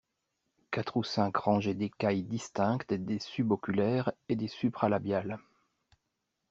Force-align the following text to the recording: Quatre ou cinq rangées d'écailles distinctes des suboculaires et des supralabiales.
Quatre 0.71 0.97
ou 0.97 1.03
cinq 1.03 1.35
rangées 1.37 1.75
d'écailles 1.75 2.23
distinctes 2.23 2.91
des 2.95 3.19
suboculaires 3.19 4.11
et 4.29 4.35
des 4.35 4.47
supralabiales. 4.47 5.37